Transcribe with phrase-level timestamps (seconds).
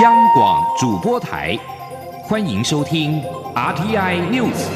[0.00, 1.58] 央广主播台，
[2.22, 3.20] 欢迎收听
[3.54, 4.68] RTI News。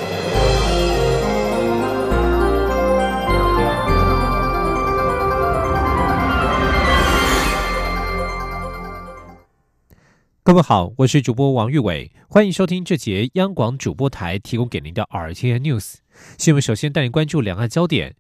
[10.43, 15.95] 各位好，我是主播王玉伟，欢迎收听这节央广主播台提供给您的 RTI News
[16.37, 16.61] 新闻。
[16.61, 18.17] 首先带您关注两岸焦点。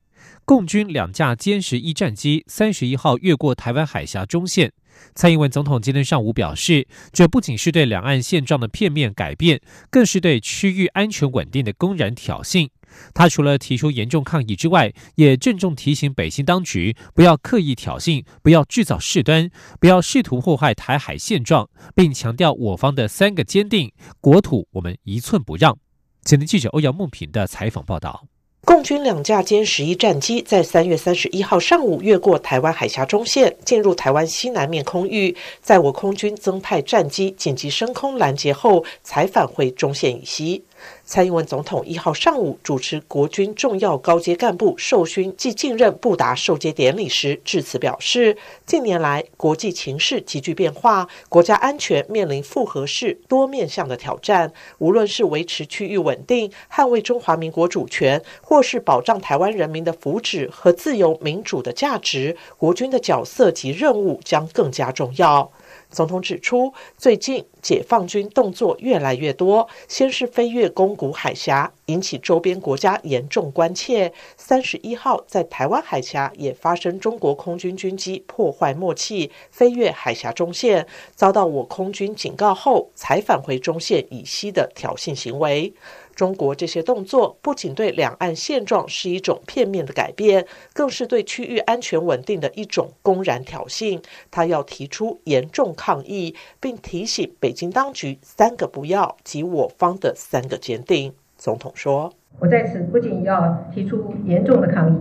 [0.47, 4.73] 共军两架歼十一战机三十一号越过台湾海峡中线。
[5.15, 9.61] 蔡英文总统今天上午表示，这不仅是对两岸现状的片面改变，
[9.91, 12.69] 更是对区域安全稳定的公然挑衅。
[13.13, 19.51] 他除了提出严重抗议之外，也郑重提醒北京当局不要刻意挑衅，不要制造事端，
[19.81, 25.77] 不要试图破坏台海现状，并强调我方的三个坚定：国土我们一寸不让。
[26.25, 28.29] 前天记者欧阳梦平的采访报道。
[28.65, 40.65] 共军两架歼十一战机在三月三十一号上午越过台湾海峡中线，进入台湾西南面空域，在我空军增派战机紧急升空拦截后，才返回中线以西。
[41.05, 54.53] 蔡英文总统一号上午主持国军重要高阶干部授勋暨继任布达授阶典礼时，致辞表示：近年来国际情势急剧变化，国家安全面临复合式多面向的挑战。
[54.79, 65.51] 无论是维持区域稳定、捍卫中华民国主权，或是保障台湾人民的福祉和自由民主的价值，国军的角色及任务将更加重要。
[65.95, 74.13] 总统指出，最近解放军动作越来越多，先是飞越宫古海峡，引起周边国家严重关切。
[74.37, 85.73] 三十一号在台湾海峡也发生中国空军军机破坏默契，飞越海峡中线，遭到我空军警告后才返回中线以西的挑衅行为。
[86.15, 94.01] 中国这些动作不仅对两岸现状是一种片面的改变，更是对区域安全稳定的一种公然挑衅。
[94.31, 101.13] 他要提出严重抗议，并提醒北京当局三个不要及我方的三个坚定。
[101.37, 104.97] 总统说：“我在此不仅要提出严重的抗议，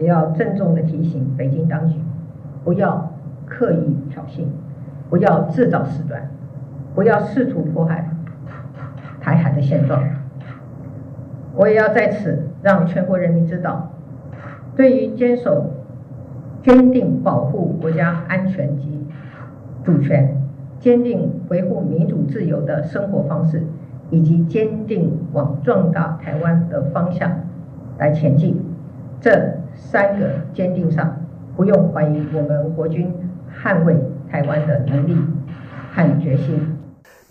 [0.00, 1.94] 也要郑重的提醒北京当局，
[2.64, 3.12] 不要
[3.48, 4.44] 刻意挑衅，
[5.08, 6.30] 不要制造事端，
[6.94, 8.10] 不要试图迫害
[9.20, 10.02] 台海的现状。”
[11.56, 13.90] 我也要在此让全国人民知道，
[14.76, 15.70] 对于坚守、
[16.62, 19.06] 坚定保护国家安全及
[19.82, 20.36] 主权、
[20.78, 23.62] 坚定维护民主自由的生活方式，
[24.10, 27.30] 以及坚定往壮大台湾的方向
[27.98, 28.60] 来前进，
[29.20, 31.16] 这三个坚定上，
[31.56, 33.10] 不用怀疑我们国军
[33.50, 33.96] 捍卫
[34.30, 35.16] 台湾的能力
[35.94, 36.75] 和决心。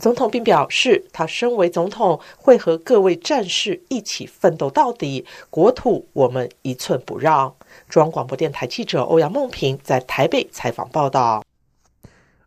[0.05, 7.55] 总统并表示，他身为总统，会和各位战士一起奋斗到底，国土我们一寸不让。
[7.89, 11.43] 中央广播电台记者欧阳梦平在台北采访报道。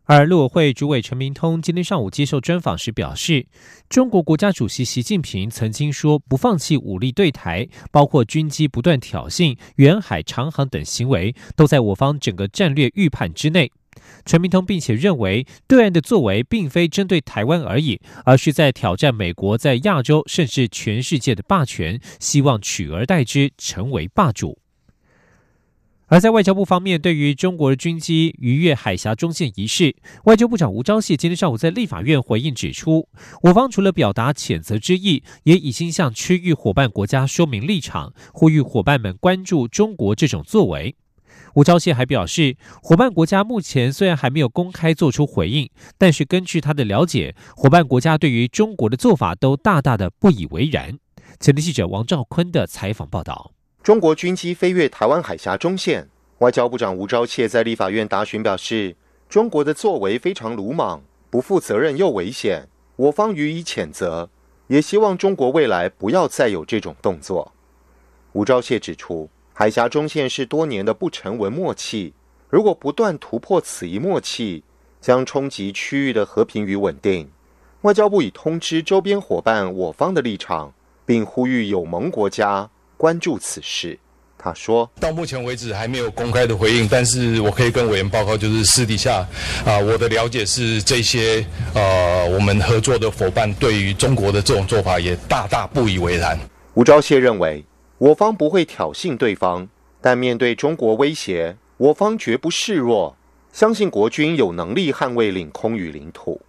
[0.05, 3.45] 而陆委会主委陈明通今天上午接受专访时表示，
[3.89, 13.69] 中国国家主席习近平曾经说不放弃武力对台，包括军机不断挑衅、远海长航等行为，都在我方整个战略预判之内。
[14.25, 24.59] 陈明通并且认为，对岸的作为并非针对台湾而已，而是在挑战美国在亚洲甚至全世界的霸权，希望取而代之，成为霸主。
[26.11, 33.07] 而在外交部方面，对于中国军机逾越海峡中线一事，外交部长吴钊燮今天上午在立法院回应指出，
[33.43, 40.95] 我方除了表达谴责之意，也已经向区域伙伴国家说明立场，呼吁伙伴们关注中国这种作为。
[41.55, 50.97] 吴钊燮还表示，伙伴国家目前虽然还没有公开做出回应，但是根据他的了解，伙伴国家对于中国的做法都大大的不以为然。
[51.39, 53.51] 前天记者王兆坤的采访报道：
[53.81, 56.07] 中国军机飞越台湾海峡中线，
[56.39, 58.95] 外交部长吴钊燮在立法院答询表示，
[59.27, 64.29] 中国的作为非常鲁莽、不负责任又危险，我方予以谴责，
[64.67, 67.53] 也希望中国未来不要再有这种动作。
[68.33, 69.29] 吴钊燮指出。
[69.61, 72.13] 海峡中线是多年的不成文默契，
[72.49, 74.63] 如果不断突破此一默契，
[75.01, 77.29] 将冲击区域的和平与稳定。
[77.81, 80.71] 外交部已通知周边伙伴我方的立场，
[81.05, 83.99] 并呼吁友盟国家关注此事。
[84.37, 89.27] 他说：“到目前为止还没有公开的回应，但是我可以跟委员报告，就是私底下
[89.65, 96.39] 啊，我的了解是这些呃，我们合作的伙伴对于中国的这种做法也大大不以为然。”
[96.75, 97.61] 吴钊燮认为。
[97.99, 99.67] 我方不会挑衅对方，
[99.99, 103.17] 但面对中国威胁，我方绝不示弱，
[103.51, 106.39] 相信国军有能力捍卫领空与领土。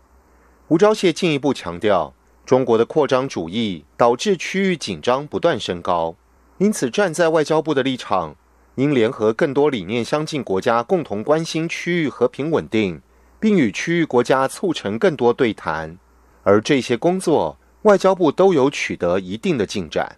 [0.68, 2.14] 吴钊燮进一步强调，
[2.46, 6.14] 中国的扩张主义导致区域紧张不断升高，
[6.58, 8.36] 因此站在外交部的立场，
[8.76, 13.02] 应联合更多理念相近国家，共同关心区域和平稳定，
[13.40, 15.98] 并与区域国家促成更多对谈，
[16.44, 20.16] 而这些工作外交部都有取得一定的进展。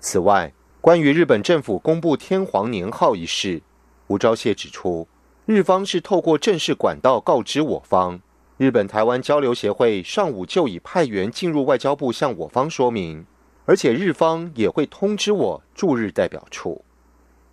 [0.00, 3.62] 此外，关于日本政府公布天皇年号一事，
[4.06, 5.06] 吴钊燮指出，
[5.44, 8.20] 日方是透过正式管道告知我方。
[8.56, 13.26] 日本台湾交流协会上午就已派员进入外交部向我方说明，
[13.66, 16.82] 而且日方也会通知我驻日代表处。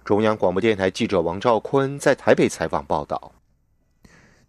[0.06, 3.34] 中央广播电台记者王兆坤在台北采访报道。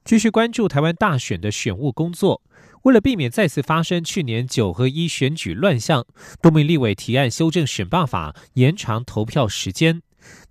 [0.04, 2.40] 继续关注台湾大选的选务工作，
[2.82, 6.06] 为了避免再次发生去年九合一选举乱象，
[6.40, 10.02] 多名立委提案修正选罢法，延长投票时间。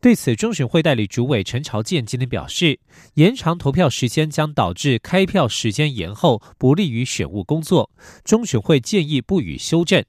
[0.02, 2.80] 对此，中选会代理主委陈朝健今天表示，
[3.16, 7.92] 延长投票时间将导致开票时间延后，不利于选务工作。
[8.24, 10.04] 中选会建议不予修正。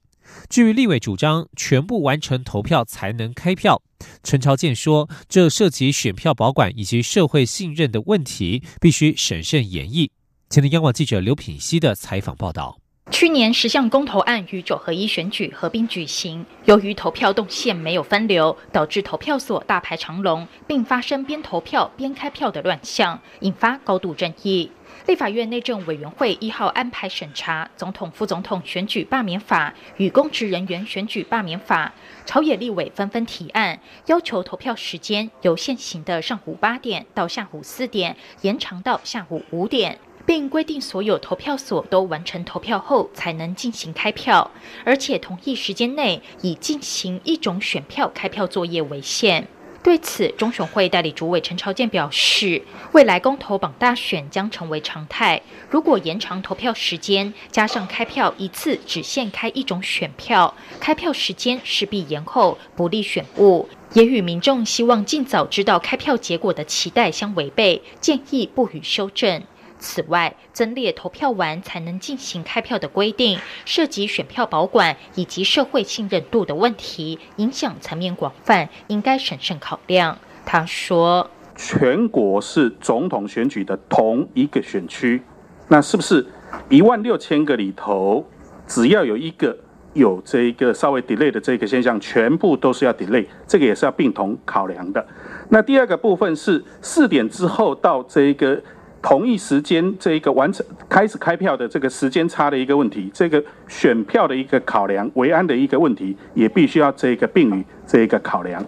[0.47, 3.81] 至于立委主张全部完成投票才能开票，
[4.23, 10.09] 陈朝健说，这涉及选票保管以及社会信任的问题，必须审慎演绎。
[10.51, 12.79] 前天央广记者刘品熙的采访报道。
[13.11, 24.71] 去年十项公投案与九合一选举合并举行，由于投票动线没有分流，导致投票所大排长龙，并发生边投票边开票的乱象，引发高度争议。
[25.05, 31.93] 立法院内政委员会一号安排审查总统、副总统选举罢免法与公职人员选举罢免法，
[32.25, 39.99] 朝野立委纷纷提案，要求投票时间由现行的上午八点到下午四点延长到下午五点。
[40.29, 44.51] 并规定所有投票所都完成投票后才能进行开票，
[44.85, 49.47] 而且同一时间内以进行一种选票开票作业为限。
[49.81, 52.61] 对此，中选会代理主委陈朝健表示，
[52.91, 55.41] 未来公投榜大选将成为常态。
[55.67, 69.41] 如果延长投票时间，加上开票一次只限开一种选票，开票时间势必延后，不利选务，也与民众希望尽早知道开票结果的期待相违背，建议不予修正。
[69.79, 80.17] 此外，增列投票完才能进行开票的规定，涉及选票保管以及社会信任度的问题，影响层面广泛，应该审慎考量。
[80.45, 85.23] 他说：“全国是总统选举的同一个选区，
[85.69, 86.27] 那是不是
[86.67, 88.27] 一万六千个里头，
[88.67, 89.57] 只要有一个
[89.93, 95.07] 有这一个稍微 delay 的这个现象，全部都是要 delay，这个也是要并同考量的。
[95.47, 98.61] 那第二个部分是四点之后到这一个。”
[99.01, 108.63] 同一时间这一个完成开始开票的这个时间差的一个问题，这个选票的一个考量，维安的一个问题，也必须要这个并于这一个考量。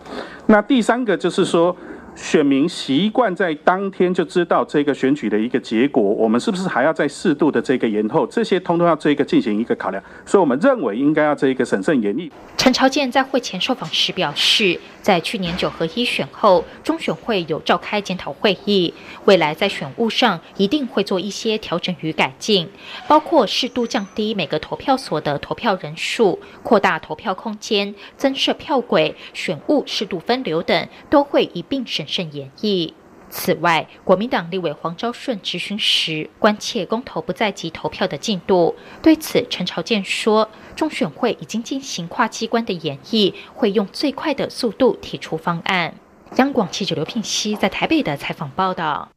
[0.48, 1.76] 那第三个就是说。
[2.22, 8.28] 选民习惯在当天就知道这个选举的一个结果，我们是不是还要再适度的这个延后？
[8.28, 12.32] 这些通通要这个进行一个考量，所以我们认为应该要这一个审慎严厉。
[12.56, 18.94] 陈朝健在会前受访时表示，在去年九合一选后，中选会有召开检讨会议，
[19.26, 22.70] 未来在选务上一定会做一些调整与改进，
[23.08, 32.06] 包括适度降低每个投票所的投票人数、扩大投票空间、增设票轨、选务适度分流等，都会一并审。
[32.12, 32.94] 审慎演绎。
[33.30, 38.76] 此外，国民党立委黄昭顺执询时，关切公投不在即投票的进度。
[39.02, 45.96] 对此，陈朝健说，中选会已经进行跨机关的演绎，会用最快的速度提出方案。
[46.36, 49.10] 央广记者刘聘熙在台北的采访报道。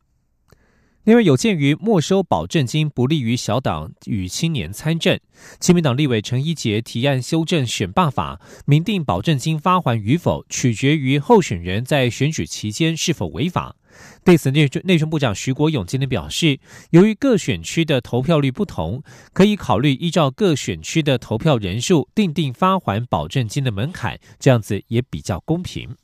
[1.05, 5.21] 另外，有鉴于没收保证金不利于小党与青年参政，
[5.61, 13.77] 亲民党立委陈一杰提案修正选罢法，明定保证金发还与否取决于候选人在选举期间是否违法。
[14.25, 16.59] 对此，内政内政部长徐国勇今天表示，
[16.93, 19.03] 由于各选区的投票率不同，
[19.35, 25.95] 可以考虑依照各选区的投票人数定定发还保证金的门槛，这样子也比较公平。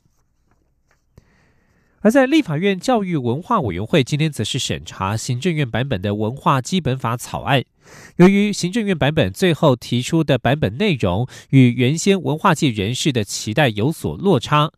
[2.03, 7.63] 而在立法院教育文化委员会今天则是审查行政院版本的文化基本法草案。
[8.15, 14.71] 由于行政院版本最后提出的版本内容与原先文化界人士的期待有所落差，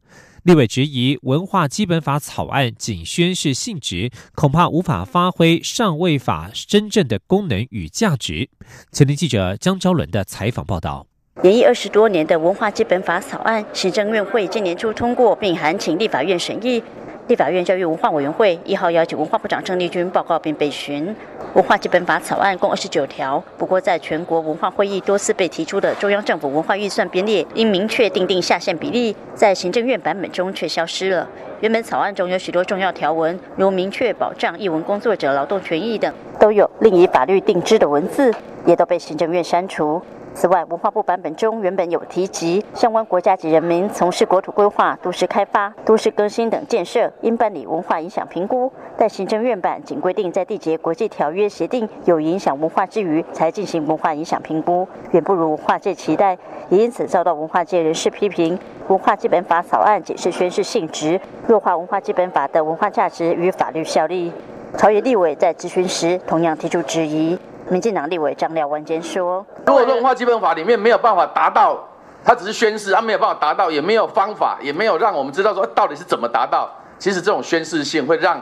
[0.44, 8.50] 立委质疑文化基本法草案仅宣示性质，恐怕无法发挥上位法真正的功能与价值。
[8.92, 11.08] 前天记者江昭伦的采访报道。
[11.44, 16.84] 演绎二十多年的文化基本法草案，行政院会今年初通过，并函请立法院审议。
[17.28, 21.16] 立法院教育文化委员会一号邀请文化部长郑丽君报告并备询。
[21.54, 31.26] 文化基本法草案共二十九条，不过在全国文化会议多次被提出的中央政府文化预算编列应明确定定下限比例，在行政院版本中却消失了。
[31.62, 38.34] 原本草案中有许多重要条文，如明确保障译文工作者劳动权益等，都有另以法律定之的文字，
[38.66, 40.02] 也都被行政院删除。
[40.36, 48.72] 此外，文化部版本中原本有提及，相关国家级人民从事国土规划、都市开发、都市更新等建设，应办理文化影响评估。
[48.98, 56.38] 但行政院版仅规定，在缔结国际条约协定有影响文化之余，才进行文化影响评估，远不如文化界期待，
[56.70, 58.58] 也因此遭到文化界人士批评。
[58.88, 64.34] 文化基本法草案仅是宣示性质，弱化文化基本法的文化价值与法律效力。
[64.76, 67.38] 朝野立委在质询时同样提出质疑。
[67.70, 71.80] 民进党立委张廖文坚说：“如果文化基本法里面没有办法达到，
[72.24, 76.70] 他只是宣誓，他没有办法达到，也没有方法，也没有让我们知道说到底是怎么达到。
[77.00, 78.40] 其实这种宣誓性会让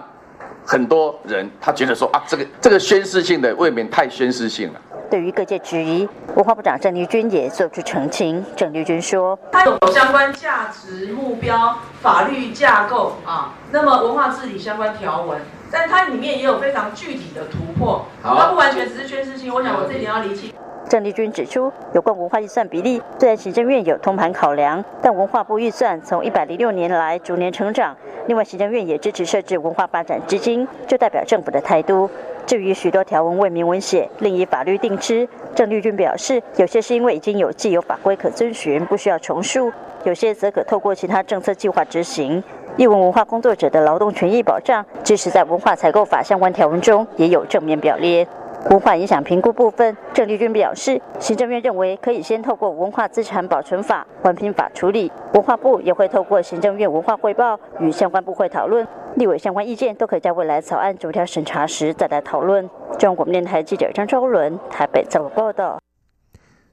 [0.65, 8.43] 很多人他觉得说啊，这个这个宣誓性的未免太宣誓性了。”对于各界质疑，文化部长郑丽君也做出澄清。
[8.55, 19.53] 郑丽君说：“它有相关价值目标、法律架构啊，那么文化治理相关条文，但它里面也有非常具体的突破，它不完全只是宣示性。
[19.53, 20.50] 我想我这点要厘清。”
[20.91, 27.95] 郑丽君指出，有关文化预算比例，虽然行政院有通盘考量，但文化部预算从一百零六年来逐年成长。
[28.27, 32.09] 另外，行政院也支持设置文化发展基金，就代表政府的态度。
[32.45, 39.71] 至于许多条文未明文写，另以法律定之，郑丽君表示，有些是因为已经有既有法规可遵循，不需要重述；
[40.03, 42.43] 有些则可透过其他政策计划执行。
[42.75, 48.27] 译文文化工作者的劳动权益保障，即使在文化采购法相关条文中也有正面表列。
[48.69, 62.69] 文化影响评估部分，郑丽君表示，行政院认为可以先透过文化资产保存法、环评法处理，文化部也会透过行政院文化汇报与相关部会讨论，立委相关意见都可以在未来草案逐条审查时再来讨论。
[62.97, 65.79] 中国电台记者张昭伦台北综合报道。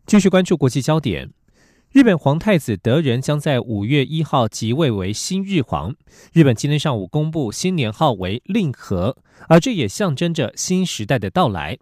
[0.07, 1.38] 继续关注国际焦点。
[1.90, 5.95] 日本皇太子德仁将在五月一号即位为新日皇。
[6.35, 9.16] 日本今天上午公布新年号为令和，
[9.49, 11.78] 而这也象征着新时代的到来。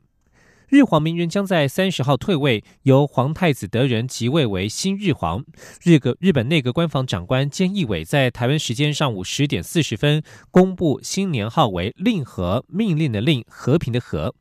[0.68, 5.44] 日皇明仁将在三十号退位，由皇太子德仁即位为新日皇。
[5.82, 10.22] 日个日本内阁官房长官菅义伟在台湾时间上午十点四十分
[10.52, 14.36] 公布新年号为令和，命令的令，和平的和。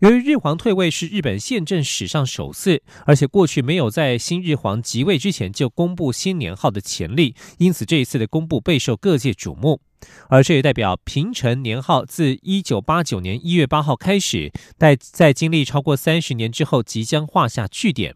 [0.00, 9.80] 由于日皇退位是日本宪政史上首次，而且过去没有在新日皇即位之前就公布新年号的潜力，因此这一次的公布备受各界瞩目。
[10.28, 18.14] 而这也代表平成年号自一九八九年一月八号开始，在在经历超过三十年之后，即将画下句点。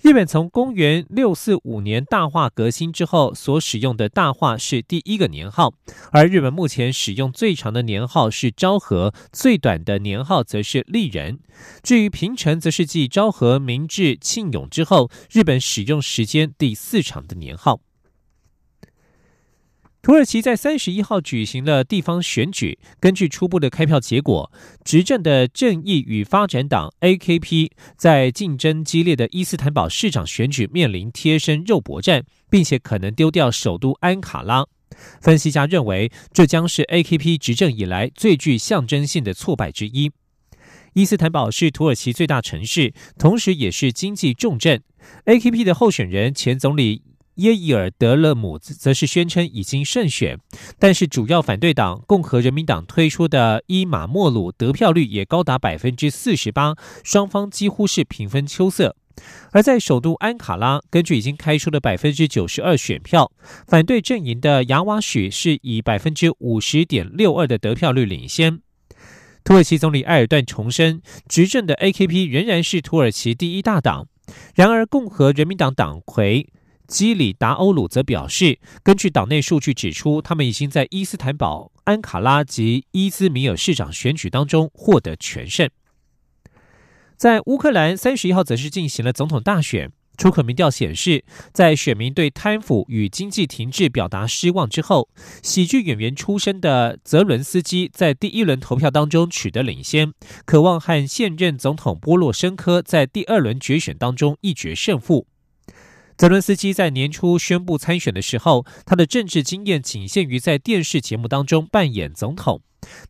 [0.00, 5.74] 日本从公元六四五年大化革新之后所使用的大化是第一个年号，
[6.12, 11.40] 而日本目前使用最长的年号是昭和，最短的年号则是历人。
[11.82, 17.80] 至于平成，则是继昭和、明治、庆永之后，日本使用时间第四长的年号。
[20.00, 22.78] 土耳其在三十一号举行了地方选举。
[23.00, 24.50] 根据初步的开票结果，
[24.84, 34.64] 执政的正义与发展党 （AKP） 在竞争激烈的伊斯坦堡市长选举面临贴身肉搏战，并且可能丢掉首都安卡拉。
[35.20, 40.12] 分析家认为，这将是 AKP 执政以来最具象征性的挫败之一。
[40.94, 44.82] 伊斯坦堡是土耳其最大城市，同时也是经济重镇。
[45.26, 47.02] AKP 的候选人前总理。
[47.38, 50.38] 耶伊尔德勒姆则是宣称已经胜选，
[50.78, 58.96] 但是主要反对党共和人民党推出的伊马莫鲁得票率也高达百分之四十八，双方几乎是平分秋色。
[59.52, 63.30] 而在首都安卡拉，根据已经开出的百分之九十二选票，
[63.66, 68.60] 反对阵营的雅瓦许是以百分之五十点六二的得票率领先。
[69.44, 74.08] 土耳其总理埃尔段重申，执政的 AKP 仍然是土耳其第一大党。
[74.54, 76.48] 然而，共和人民党党魁。
[76.88, 85.68] 基里达欧鲁则表示，根据党内数据指出，他们已经在伊斯坦堡、安卡拉及伊兹米尔市长选举当中获得全胜。
[87.18, 89.92] 在乌克兰，三十一号则是进行了总统大选。
[90.16, 95.08] 出口民调显示，在选民对贪腐与经济停滞表达失望之后，
[95.42, 100.12] 喜剧演员出身的泽伦斯基在第一轮投票当中取得领先，
[100.44, 105.26] 渴望和现任总统波洛申科在第二轮决选当中一决胜负。
[106.18, 112.60] 泽伦斯基在年初宣布参选的时候，他的政治经验仅限于在电视节目当中扮演总统。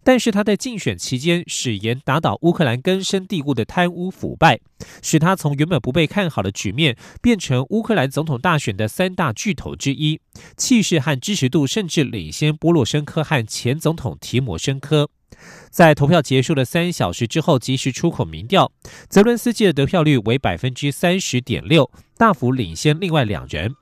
[0.05, 4.61] 但是他在竞选期间誓言打倒乌克兰根深蒂固的贪污腐败，
[5.03, 10.21] 使他从原本不被看好的局面变成乌克兰总统大选的三大巨头之一，
[10.59, 15.09] 气势和支持度甚至领先波洛申科和前总统提摩申科。
[15.71, 18.73] 在投票结束的三小时之后，及时出口民调，
[19.09, 23.75] 泽伦斯基的得票率为百分之三十点六，大幅领先另外两人。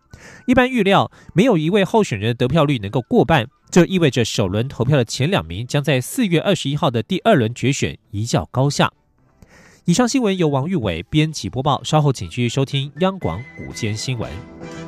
[0.47, 8.93] 一般预料，没有一位候选人的得票率能够过半，这意味着首轮投票的前两名将在四月二十一号的第二轮决选一较高下。
[9.85, 14.86] 以上新闻由王玉伟编辑播报，稍后请继续收听央广午间新闻。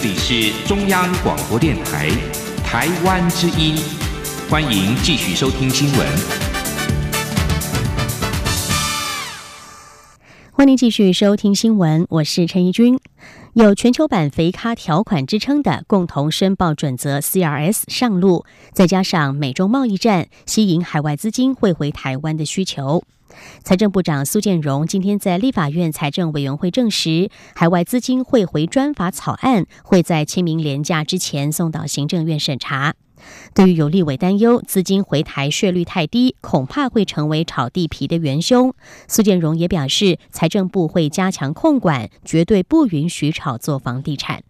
[0.00, 2.08] 这里是中央广播电台
[2.62, 3.74] 台湾之音，
[4.48, 6.06] 欢迎继续收听新闻。
[10.52, 13.00] 欢迎继续收听新闻，我是陈怡君。
[13.54, 23.02] 有全球版肥咖条款之称的共同申报准则 （CRS） 上路，再加上美中贸易战，吸引海外资金汇回台湾的需求。
[23.62, 32.94] 财政部长苏建荣今天在立法院财政委员会证实，海外资金汇回专法草案会在清明廉假之前送到行政院审查。
[33.52, 38.72] 对于有立委担忧资金回台税率太低，恐怕会成为炒地皮的元凶，
[39.08, 44.42] 苏建荣也表示，财政部会加强控管，绝对不允许炒作房地产。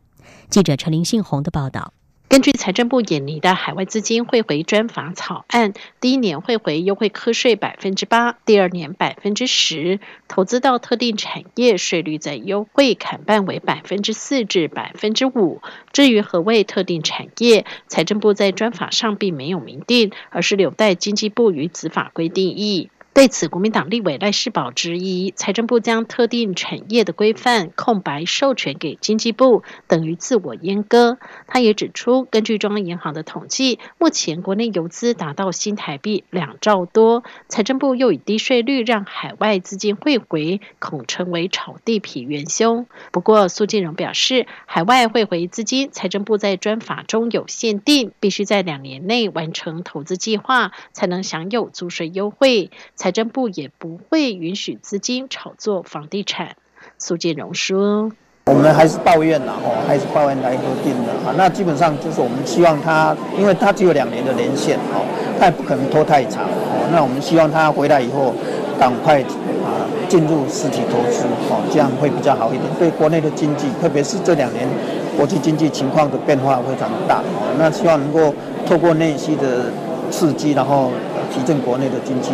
[0.50, 1.94] 记者陈林信宏的报道。
[2.28, 15.62] 根据财政部研拟的海外资金汇回专法草案，第一年汇回优惠课税百分之八，第二年百分之十，投资到特定产业税率在优惠砍半为百分之四至百分之五。
[15.90, 22.90] 至于何谓特定产业，财政部在专法上并没有明定，而是留待经济部与子法规定义。
[23.18, 31.18] 对此，国民党立委赖世宝质疑，财政部将特定产业的规范空白授权给经济部，等于自我阉割。
[31.48, 42.86] 他也指出，根据中央银行的统计，目前国内游资达到新台币两兆多，财政部又以低税率让海外资金汇回，恐成为炒地皮元凶。
[43.10, 52.70] 不过，苏建荣表示，海外汇回资金，财政部在专法中有限定，必须在两年内完成投资计划，才能享有租税优惠。
[52.94, 56.56] 财财政部也不会允许资金炒作房地产。
[56.98, 58.12] 苏建荣说
[58.44, 61.32] ：“我们还是抱怨了哦，还是抱怨来核定的啊。
[61.34, 65.00] 那基本上就是我们希望他，因为他只有两年的年限哦，
[65.40, 66.86] 他也不可能拖太长哦。
[66.92, 68.34] 那我们希望他回来以后
[68.78, 69.22] 赶快
[69.64, 72.64] 啊进入实体投资哦，这样会比较好一点。
[72.78, 74.68] 对国内的经济，特别是这两年
[75.16, 77.56] 国际经济情况的变化非常大哦。
[77.56, 78.34] 那希望能够
[78.66, 79.72] 透过内需的
[80.10, 80.90] 刺激，然后
[81.32, 82.32] 提振国内的经济。”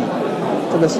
[0.75, 0.99] 这个是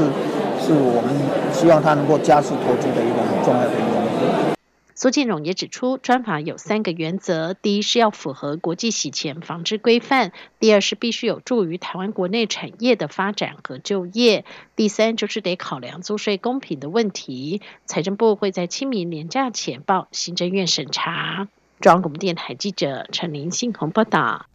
[0.57, 4.55] 是我们希望他能够加速投资的一个很重要的原因。
[4.95, 10.29] 苏建荣也指出，专法有三个原则：第一是要符合国际洗钱防治规范；
[10.61, 14.45] 第二是必须有助于台湾国内产业的发展和就业；
[14.77, 17.61] 第三就是得考量租税公平的问题。
[17.85, 21.49] 财政部会在清明年假前报行政院审查。
[21.81, 24.45] 中央广播电台记者陈林信鸿报道。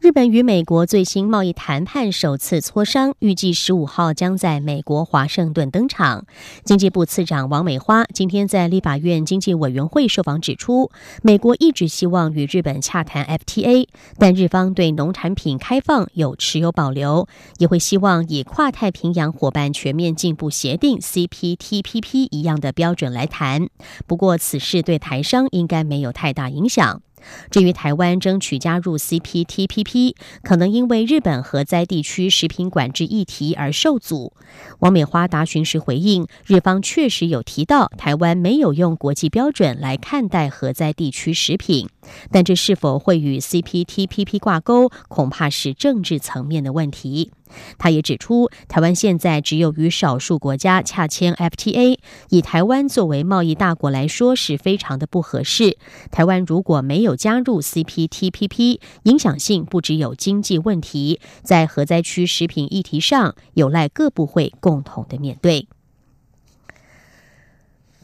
[0.00, 6.24] 日本与美国最新贸易谈判首次磋商，预计十五号将在美国华盛顿登场。
[6.62, 17.26] 经济部次长王美花今天在立法院经济委员会受访指出，美国一直希望与日本洽谈 FTA，但日方对农产品开放有持有保留，
[17.58, 23.68] 也会希望以跨太平洋伙伴全面进步协定 CPTPP 一样的标准来谈。
[24.06, 27.02] 不过，此事对台商应该没有太大影响。
[27.50, 34.32] 至于台湾争取加入 CPTPP，可能因为日本核灾地区食品管制议题而受阻。
[34.80, 41.88] 王美花答询时回应，日方确实有提到台湾没有用国际标准来看待核灾地区食品，
[42.30, 47.30] 但这是否会与 CPTPP 挂钩，恐怕是政治层面的问题。
[47.78, 51.98] 他也指出，台湾现在只有与少数国家洽签 FTA，
[52.30, 55.76] 以台湾作为贸易大国来说是非常的不合适。
[56.10, 65.68] 台湾如果没有加入 CPTPP，影响性不只有经济问题，在核灾区食品议题上，有赖各部会共同的面对。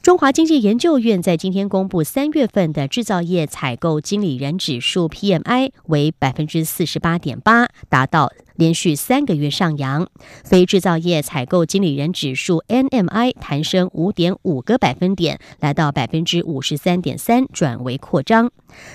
[0.02, 10.08] 中华经济研究院在今天公布三月份的制造业采购经理人指数 PMI 为百分之四十八点八，达到连续三个月上扬。
[10.44, 18.50] 非制造业采购经理人指数 NMI 弹升五点五个百分点，来到百分之五十三点三，转为扩张。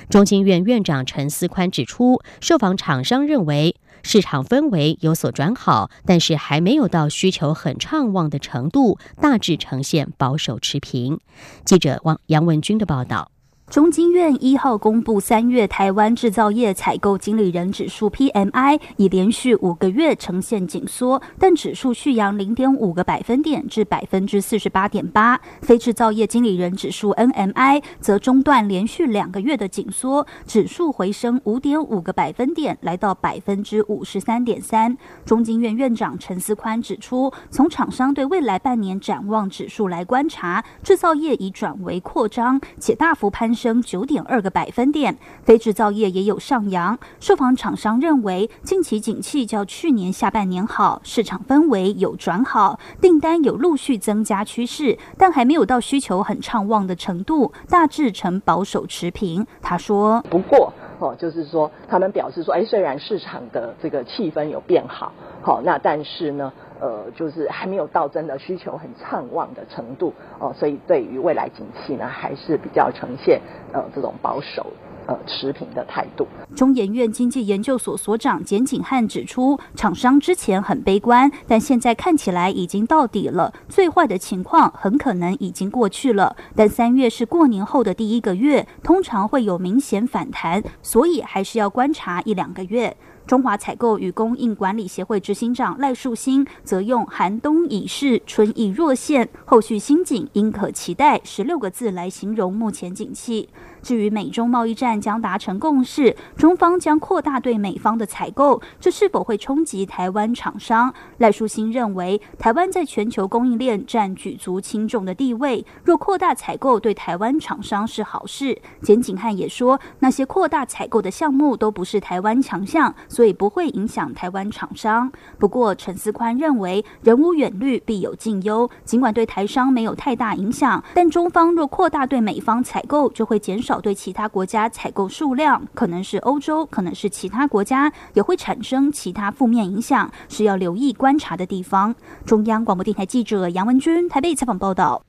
[0.10, 3.76] 中经院院长陈思宽指出，受访厂商认为。
[4.02, 11.20] 市场氛围有所转好，但是还没有到需求很畅旺的程度，大致呈现保守持平。
[11.66, 13.30] 记者王杨文军的报道。
[13.70, 25.40] 中经院一号公布三月台湾制造业采购经理人指数 PMI 已连续五个月呈现紧缩，但指数续扬零点五个百分点至百分之四十八点八。
[25.62, 34.98] 非制造业经理人指数 NMI 则中断连续两个月的紧缩，指数回升五点五个百分点，来到百分之五十三点三。
[35.26, 43.59] 中经院院长陈思宽指出，从厂商对未来半年展望指数来观察，制造业已转为扩张，且大幅攀。
[43.60, 46.98] 升九点二个百分点，非制造业也有上扬。
[47.20, 59.46] 受访厂商认为，近期景气较去年下半年好，市场氛围有转好，订单有陆续增加趋势，但还没有到需求很畅旺的程度，大致呈保守持平。
[59.62, 73.42] 他说：“不过，哦，就是说，他们表示说，哎，虽然市场的这个气氛有变好，好，那但是呢。”呃，就是还没有到真的需求很畅旺的程度哦，所以对于未来景气呢，还是比较呈现
[73.74, 74.66] 呃这种保守。
[75.10, 76.28] 呃持平的态度。
[76.56, 86.36] 中研院经济研究所所长简景汉指出，厂商之前很悲观，但现在看起来已经到底了，最坏的情况很可能已经过去了。
[86.56, 92.96] 但三月是过年后的第一个月，通常会有明显反弹，所以还是要观察一两个月。
[93.26, 103.48] 中华采购与供应管理协会执行长赖树新则用“寒冬已逝，春意若现，后续新景应可期待”十六个字来形容目前景气。
[103.82, 110.94] 至于美中贸易战将达成共识，中方将扩大对美方的采购，这是否会冲击台湾厂商？
[111.18, 118.60] 赖淑欣认为，台湾在全球供应链占举足轻重的地位，若扩大采购对台湾厂商是好事。
[118.82, 125.12] 简景汉也说，那些扩大采购的项目都不是台湾强项，所以不会影响台湾厂商。
[125.38, 128.70] 不过，陈思宽认为，人无远虑，必有近忧。
[128.84, 133.69] 尽管对台商没有太大影响，但中方若扩大对美方采购，就会减少。
[133.70, 141.94] 少对其他国家采购数量，可能是欧洲，可能是其他国家，也会产生其他负面影响，是要留意观察的地方。
[142.26, 145.04] 中央广播电台记者杨文君台北采访报道。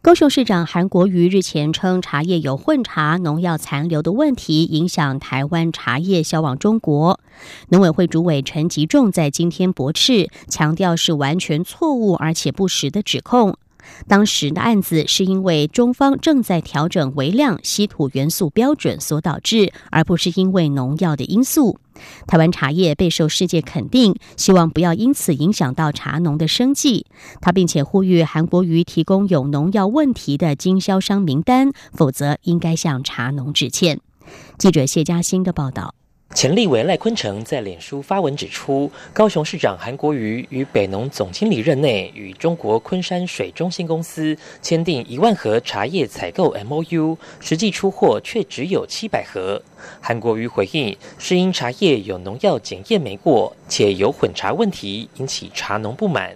[0.00, 7.18] 高雄市长韩国瑜日前称，茶叶有混茶、农药残留的问题，影响台湾茶叶销往中国。
[7.70, 13.56] 农委会主委陈吉仲在今天驳斥，强调是完全错误而且不实的指控。
[14.06, 21.78] 当时的案子是因为中方正在调整微量稀土元素标准所导致，而不是因为农药的因素。
[22.26, 27.06] 台湾茶叶备受世界肯定，希望不要因此影响到茶农的生计。
[27.40, 34.00] 他并且呼吁韩国瑜提供有农药问题的经销商名单，否则应该向茶农致歉。
[34.58, 35.94] 记者谢嘉欣的报道。
[36.34, 49.62] 前立委赖坤成在脸书发文指出，高雄市长韩国瑜与北农总经理任内与中国昆山水中心公司签订一万盒茶叶采购 M O U，实际出货却只有七百盒。
[50.00, 56.34] 韩国瑜回应，是因茶叶有农药检验没过，且有混茶问题，引起茶农不满。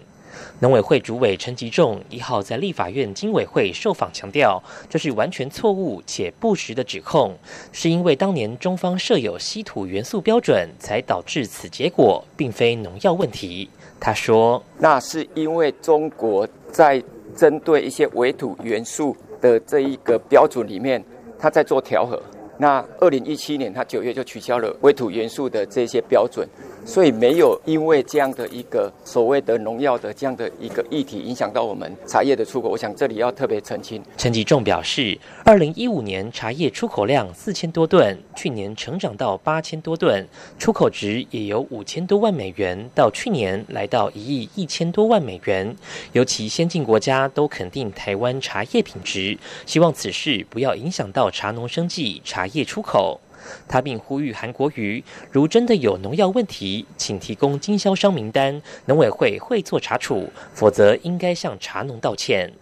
[0.61, 7.37] 农委会主委陈吉仲一号在立法院经委会受访强调，这是完全错误且不实的指控，
[7.73, 13.69] 是因为当年中方设有稀土元素标准，才导致此结果，并非农药问题。
[14.01, 17.03] 他说：“那是因为中国在
[17.37, 21.05] 针对一些围土元素的这一个标准里面，
[21.39, 22.21] 他在做调和。
[22.59, 26.47] 那二零一七年他九月就取消了微土元素的这些标准。”
[26.85, 34.03] 所以没有因为这样的一个所谓的农药的这样的一个议题影响到我们茶叶的出口，我想这里要特别澄清。
[34.17, 40.27] 陈吉仲表示，二零一五年茶叶出口量四千多吨，去年成长到八千多吨，
[40.59, 45.77] 出口值也有五千多万美元，到去年来到一亿一千多万美元。
[46.13, 53.21] 尤其先进国家都肯定台湾茶叶品质，希望此事不要影响到茶农生计、茶叶出口。
[53.69, 62.53] 他并呼吁韩国瑜，如真的有农药问题，请提供经销商名单，农委会会做查处，否则应该向茶农道歉。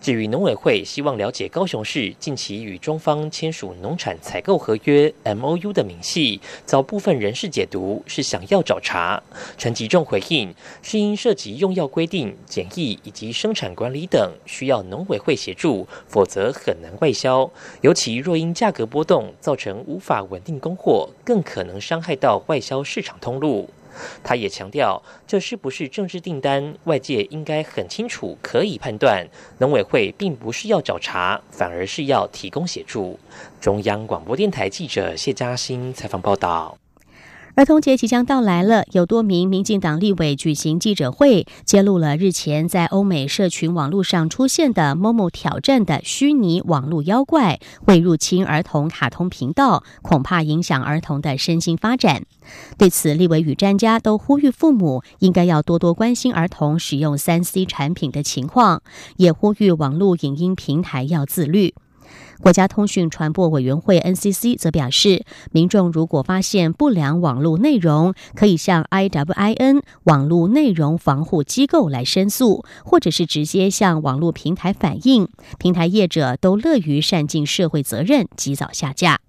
[0.00, 9.22] 至于农委会希望了解高雄市近期与中方签署农产采购合约 M O U 的明细，遭部分人士解读是想要找茬。
[9.58, 17.50] 陈吉仲回应，是因涉及用药规定、检疫以及生产管理等，需要农委会协助，否则很难外销。
[17.80, 23.68] 尤其若因价格波动造成无法稳定供货，更可能伤害到外销市场通路。
[24.22, 29.26] 他也强调，这是不是政治订单，外界应该很清楚，可以判断。
[29.58, 33.18] 农委会并不是要找茬，反而是要提供协助。
[33.60, 36.79] 中央广播电台记者谢嘉欣采访报道。
[37.60, 52.22] 儿童节即将到来了，有多名民进党立委举行记者会，揭露了日前在欧美社群网络上出现的“某某挑战”的虚拟网络妖怪会入侵儿童卡通频道，恐怕影响儿童的身心发展。
[52.78, 58.80] 对此，立委与专家都呼吁父母应该要多多关心儿童使用三 C 产品的情况，
[59.18, 61.74] 也呼吁网络影音平台要自律。
[62.40, 79.20] 国家通讯传播委员会 NCC 则表示，民众如果发现不良网络内容，可以向 IWIN 网络内容防护机构来申诉，或者是直接向网络平台反映，平台业者都乐于善尽社会责任，及早下架。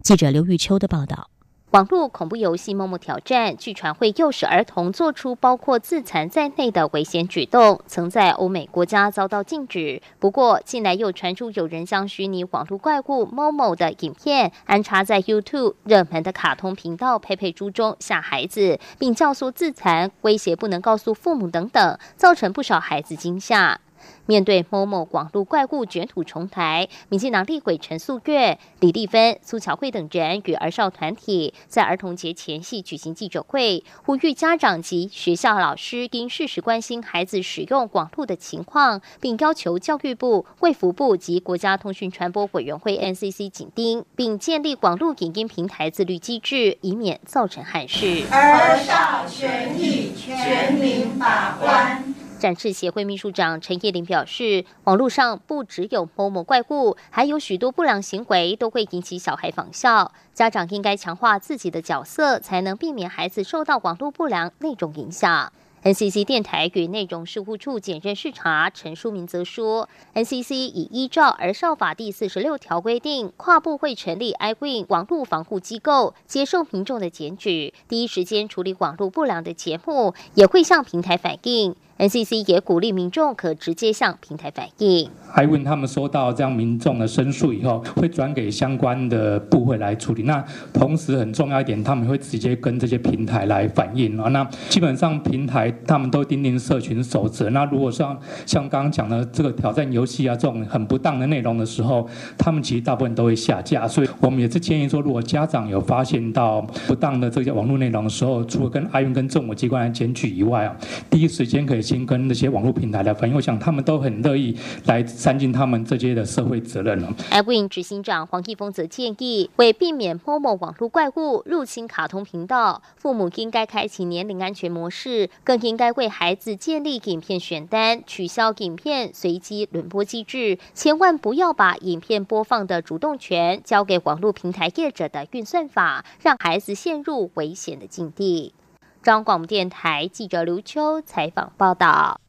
[0.00, 1.33] 记者刘玉秋的报道。
[1.74, 10.00] 网络恐怖游戏《默默挑战》据传会诱使儿童做出包括自残在内的危险举动，曾在欧美国家遭到禁止。
[10.20, 23.80] 不过，近来又传出有人将虚拟网络怪物某某的影片安插在 YouTube 热门的卡通频道佩佩猪中吓孩子，并教唆自残、威胁不能告诉父母等等，造成不少孩子惊吓。
[24.26, 48.24] 面对某某网路怪物卷土重来，民进党立委陈素月、李丽芬、苏巧慧等人与儿少团体在儿童节前夕举行记者会，呼吁家长及学校老师应适时关心孩子使用网路的情况，并要求教育部、卫福部及国家通讯传播委员会 NCC 紧盯，并建立网路影音平台自律机制，以免造成憾事。
[48.30, 52.13] 儿少权益全民把关。
[52.44, 60.12] 展示协会秘书长陈叶玲表示，网络上不只有某某怪物，还有许多不良行为都会引起小孩仿效。
[60.34, 65.50] 家长应该强化自己的角色，才能避免孩子受到网络不良内容影响。
[65.84, 81.74] NCC 电台与内容事务处检任视察陈淑明则说，NCC 已依照《儿少法》第四十六条规定，跨部会成立 iWin 网络防护机构，接受民众的检举，第一时间处理网络不良的节目，也会向平台反映。
[81.96, 85.08] NCC 也鼓励民众可直接向平台反映。
[85.32, 90.24] 艾问他们收到这样民众的申诉以后，会转给相关的部会来处理。
[90.24, 94.28] 那同时很重要一点，他们会直接跟这些平台来反映啊。
[94.30, 97.48] 那基本上平台他们都钉钉社群守则。
[97.50, 103.86] 那如果像像刚刚讲的这个挑战游戏啊这种很不当的内容的时候，他们其实大部分都会下架。
[103.86, 110.76] 所以我们也是建议说，如果家长有发现到不当的这些网络内容的时候，除了跟阿云跟政府机关来检举以外啊，
[111.08, 111.83] 第一时间可以。
[111.84, 117.14] 先跟那些网络平台来反映，我想他们都很乐意来删尽他们这些的社会责任了。
[117.30, 138.54] iWin 执行长黄继峰则建议，为避免某某网络怪物入侵卡通频道，父母应该开启年龄安全模式，更应该为孩子建立影片选单、取消影片随机轮播机制，千万不要把影片播放的主动权交给网络平台业者的运算法，让孩子陷入危险的境地。
[139.04, 142.22] 中央广播电台记者刘秋采访报道。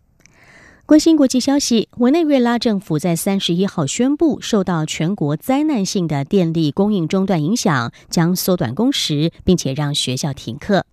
[0.85, 10.85] 关心国际消息，委内瑞拉政府在三十一号宣布，受到全国灾难性的电力供应中断影响，将缩短工时，并且让学校停课。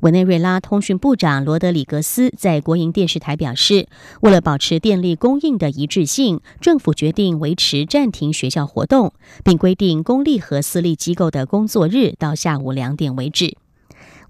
[0.00, 3.88] 委内瑞拉通讯部长罗德里格斯在国营电视台表示，
[4.20, 13.56] 为了保持电力供应的一致性，政府决定维持暂停学校活动，并规定公立和私立机构的工作日到下午两点为止。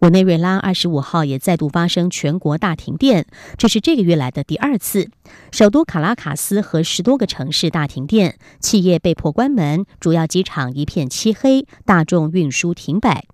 [0.05, 5.09] 委内瑞拉二十五号也再度发生全国大停电，这是这个月来的第二次。
[5.51, 13.25] 首都卡拉卡斯和十多个城市大停电，企业被迫关门，主要机场一片漆黑，大众运输停摆。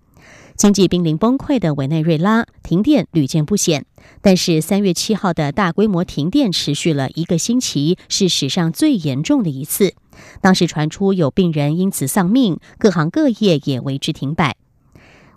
[0.55, 3.85] 经济濒临崩溃的委内瑞拉，停电屡见不鲜。
[4.21, 9.95] 但是三月七号的大规模停电持续了一个星期，是史上最严重的一次。
[10.39, 14.55] 当时传出有病人因此丧命，各行各业也为之停摆。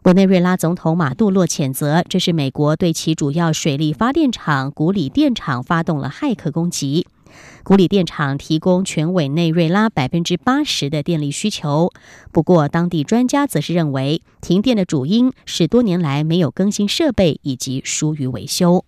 [0.04, 7.06] 委内瑞拉总统马杜洛谴责，这是美国对其主要水力发电厂古里电厂发动了骇客攻击。
[7.62, 11.90] 古里电厂提供全委内瑞拉百分之八十的电力需求，
[12.32, 18.84] 不过当地专家则是认为，停电的主因是多年来没有更新设备以及疏于维修。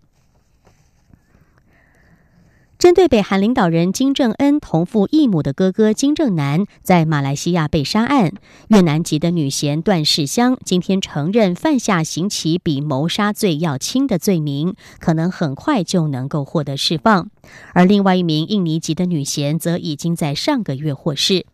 [2.86, 8.30] 针对北韩领导人金正恩同父异母的哥哥金正男在马来西亚被杀案，
[8.68, 17.28] 越南籍的女嫌段世香今天承认犯下刑期比谋杀罪要轻的罪名，可能很快就能够获得释放。
[17.72, 21.44] 而另外一名印尼籍的女嫌则已经在上个月获释。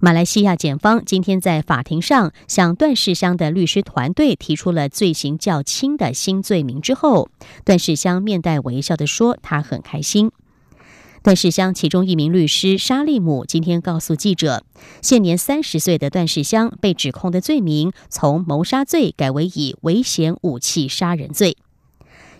[0.00, 7.28] 马来西亚检方今天在法庭上向段世香的律师团队提出了罪行较轻的新罪名之后，
[7.64, 10.30] 段世香面带微笑地说：“他很开心。”
[11.22, 14.62] 段世香其中一名律师沙利姆今天告诉记者，
[15.00, 21.56] 现年三十岁的段世香被指控的罪名从谋杀罪改为以危险武器杀人罪。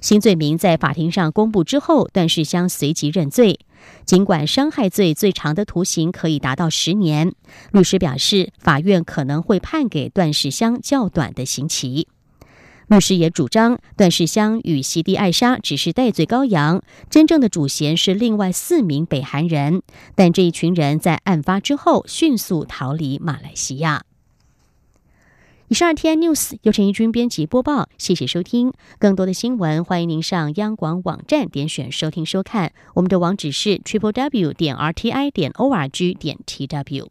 [0.03, 3.59] 新罪名在法庭上公布之后，段世香随即认罪。
[4.05, 7.33] 尽管伤害罪最长的徒刑可以达到十年，
[7.73, 12.09] 律师表示，法院可能会判给段世香较短的刑期。
[12.89, 19.83] 律师也主张，段世香与席地艾莎只是戴罪羔羊，真正的主嫌是另外四名北韩人。
[20.15, 24.03] 但这一群人在案发之后迅速逃离马来西亚。
[25.69, 28.71] 以上 T N News 由陈一君编辑播报，谢谢收听。
[28.99, 32.73] 更多的新闻，欢迎您上央广网站点选收听收看。
[32.93, 37.09] 我们的网址是 triple w 点 r t i 点 o r g 点 t w。